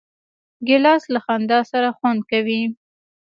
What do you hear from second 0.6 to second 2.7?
ګیلاس له خندا سره خوند کوي.